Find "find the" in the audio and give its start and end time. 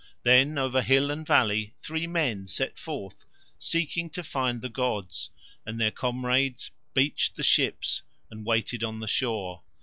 4.23-4.67